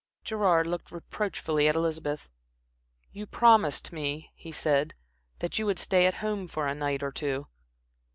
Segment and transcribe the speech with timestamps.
[0.23, 2.27] Gerard looked reproachfully at Elizabeth.
[3.11, 4.95] "You promised me," he said,
[5.37, 7.45] "that you would stay at home for a night or two."